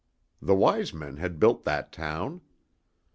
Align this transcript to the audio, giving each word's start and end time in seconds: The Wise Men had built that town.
The 0.41 0.55
Wise 0.55 0.95
Men 0.95 1.17
had 1.17 1.39
built 1.39 1.63
that 1.65 1.91
town. 1.91 2.41